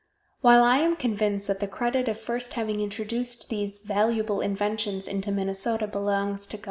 [0.39, 5.31] While I am convinced that the credit of first having introduced these valuable inventions into
[5.31, 6.59] Minnesota belongs to Gov.